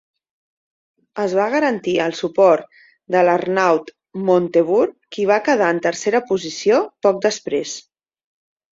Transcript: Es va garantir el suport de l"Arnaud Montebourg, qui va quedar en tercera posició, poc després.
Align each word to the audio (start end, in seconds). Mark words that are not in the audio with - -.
Es 1.23 1.35
va 1.39 1.45
garantir 1.55 1.93
el 2.05 2.15
suport 2.21 2.81
de 3.17 3.21
l"Arnaud 3.25 3.93
Montebourg, 4.33 4.99
qui 5.13 5.29
va 5.35 5.41
quedar 5.51 5.71
en 5.77 5.87
tercera 5.91 6.27
posició, 6.35 6.85
poc 7.09 7.25
després. 7.31 7.81